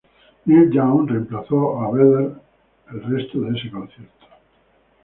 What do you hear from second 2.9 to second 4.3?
el resto de ese concierto.